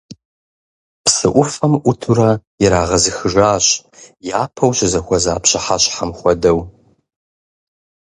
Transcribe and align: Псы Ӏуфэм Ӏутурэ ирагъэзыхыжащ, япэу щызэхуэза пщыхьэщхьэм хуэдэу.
Псы 1.03 1.27
Ӏуфэм 1.33 1.73
Ӏутурэ 1.83 2.29
ирагъэзыхыжащ, 2.63 3.65
япэу 4.39 4.71
щызэхуэза 4.77 5.33
пщыхьэщхьэм 5.43 6.11
хуэдэу. 6.17 6.59